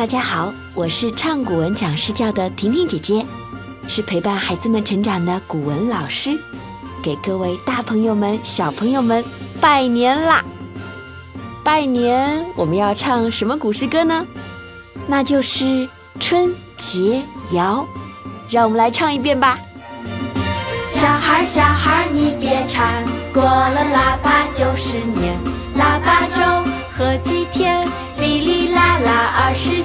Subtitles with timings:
[0.00, 3.22] 大家好，我是唱古文讲诗教的婷婷姐姐，
[3.86, 6.40] 是陪伴孩子们成长的古文老师，
[7.02, 9.22] 给各位大朋友们、小朋友们
[9.60, 10.42] 拜年啦！
[11.62, 14.26] 拜年，我们要唱什么古诗歌呢？
[15.06, 15.64] 那就是
[16.18, 17.22] 《春节
[17.52, 17.86] 谣》，
[18.48, 19.58] 让我们来唱一遍吧。
[20.94, 23.04] 小孩，小孩，你别馋，
[23.34, 25.38] 过了腊八就是年，
[25.76, 27.86] 腊八粥喝几天，
[28.16, 29.82] 哩哩啦啦二十，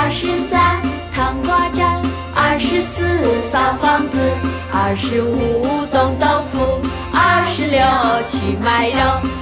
[0.00, 0.80] 二十三
[1.12, 2.00] 糖瓜粘，
[2.32, 3.02] 二十四
[3.50, 4.18] 扫房子，
[4.72, 6.80] 二十五冻豆腐，
[7.12, 7.80] 二十六
[8.30, 9.00] 去买肉，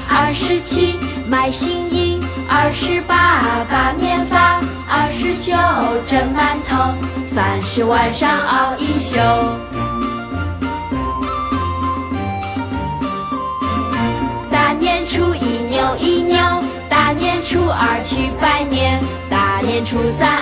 [0.09, 0.99] 二十七
[1.29, 5.53] 买新衣，二十八把面发，二十九
[6.09, 6.95] 蒸馒头，
[7.29, 9.19] 三十晚上熬一宿。
[14.51, 16.39] 大年初一扭一扭，
[16.89, 18.99] 大年初二去拜年，
[19.29, 20.36] 大年初三，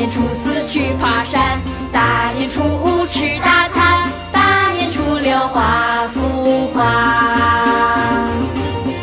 [0.00, 1.60] 年初四去爬山，
[1.92, 8.24] 大年初五吃大餐，大年初六画幅画。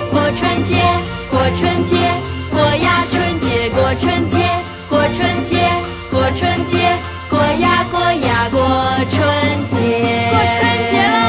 [0.09, 0.81] 过春节，
[1.29, 2.11] 过春节，
[2.49, 4.49] 过呀春节，过春节，
[4.89, 5.69] 过春节，
[6.09, 6.97] 过春节，
[7.29, 8.59] 过呀过呀过
[9.11, 9.21] 春
[9.67, 9.77] 节。
[10.31, 11.21] 过春节喽！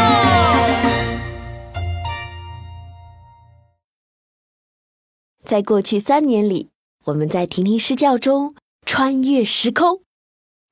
[5.44, 6.70] 在过去三年里，
[7.04, 8.54] 我们在婷婷诗教中
[8.90, 10.00] 穿越时空，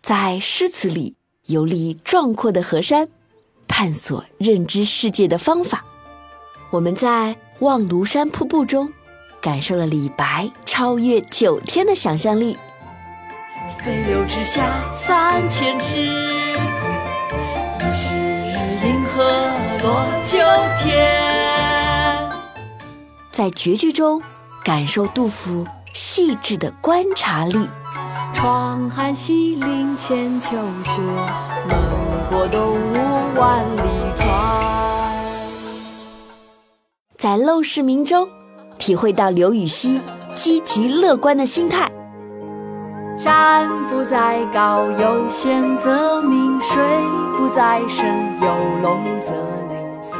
[0.02, 3.10] 在诗词里游历壮阔的河山，
[3.68, 5.84] 探索认知世界的方法。
[6.70, 8.90] 我们在望庐山瀑布中，
[9.38, 12.56] 感受了李白超越九天的想象力。
[13.84, 16.08] 飞流直下三千尺，疑
[17.92, 18.14] 是
[18.86, 19.22] 银河
[19.82, 20.38] 落九
[20.82, 22.32] 天。
[23.30, 24.22] 在绝句中，
[24.64, 27.68] 感受杜甫细致的观察力。
[28.36, 31.00] 窗含西岭千秋雪，
[31.66, 31.74] 门
[32.28, 34.28] 泊东吴万里船。
[37.16, 38.28] 在陋室铭中，
[38.76, 39.98] 体会到刘禹锡
[40.34, 41.90] 积极乐观的心态。
[43.18, 46.76] 山不在高，有仙则名；水
[47.38, 48.06] 不在深，
[48.42, 48.48] 有
[48.82, 49.32] 龙则
[49.70, 50.02] 灵。
[50.02, 50.12] 斯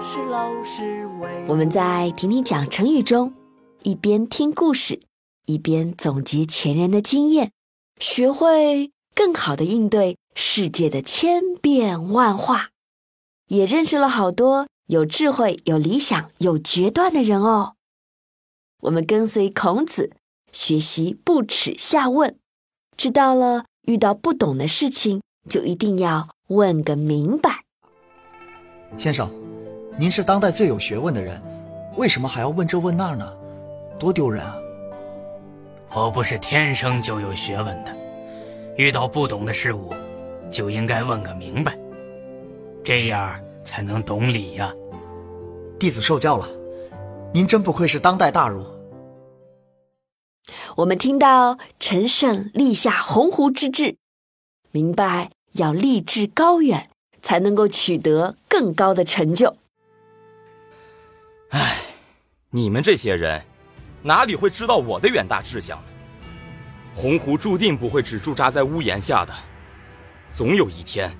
[0.00, 3.34] 是陋室惟我们在婷婷讲成语中，
[3.82, 5.00] 一边听故事，
[5.46, 7.50] 一边总结前人的经验，
[7.98, 12.70] 学会更好的应对世界的千变万化，
[13.48, 17.74] 也认识了好多有智慧、有理想、有决断的人哦。
[18.82, 20.12] 我们跟随孔子
[20.52, 22.36] 学习不耻下问，
[22.96, 27.64] 知道了遇到不懂的事情就一定要问个明白。
[28.96, 29.30] 先生，
[29.98, 31.40] 您是当代最有学问的人，
[31.96, 33.32] 为什么还要问这问那呢？
[33.98, 34.56] 多丢人啊！
[35.94, 37.96] 我不是天生就有学问的，
[38.76, 39.94] 遇到不懂的事物，
[40.50, 41.78] 就应该问个明白，
[42.82, 44.74] 这样才能懂礼呀、
[45.78, 46.48] 弟子受教了，
[47.32, 48.66] 您真不愧是当代大儒。
[50.74, 53.96] 我们听到陈胜立下鸿鹄之志，
[54.72, 56.90] 明白要立志高远，
[57.22, 59.56] 才能够取得更高的成就。
[62.50, 63.44] 你们这些人，
[64.06, 65.84] 哪里会知道我的远大志向呢？
[66.94, 69.32] 鸿鹄注定不会只驻扎在屋檐下的，
[70.36, 71.10] 总有一天，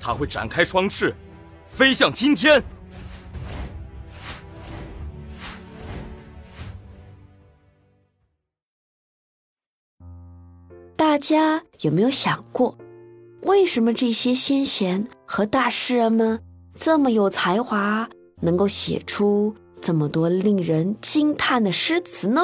[0.00, 1.14] 它会展开双翅，
[1.68, 2.60] 飞向青天。
[10.96, 12.76] 大家有没有想过，
[13.42, 16.42] 为什么这些先贤和大诗人们
[16.74, 18.08] 这么有才华，
[18.40, 19.54] 能够写出
[19.86, 22.42] 这么多令人惊叹的诗词呢？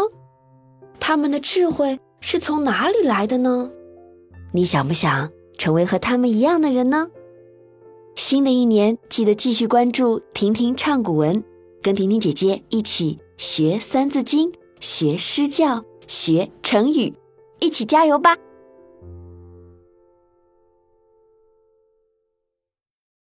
[1.00, 3.68] 他们的智慧是从哪里来的呢？
[4.52, 7.08] 你想不想成为和他们一样的人呢？
[8.14, 11.42] 新的一年，记得继续关注婷婷唱古文，
[11.82, 17.12] 跟婷婷姐姐一起学《三字经》，学诗教，学成语，
[17.58, 18.36] 一起加油吧！